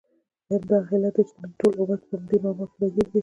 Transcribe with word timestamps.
همدغه 0.49 0.91
علت 0.97 1.15
دی 1.15 1.23
چې 1.27 1.35
نن 1.41 1.51
ټول 1.59 1.73
امت 1.81 2.01
په 2.09 2.15
همدې 2.19 2.37
معما 2.43 2.65
کې 2.71 2.77
راګیر 2.81 3.07
دی. 3.11 3.19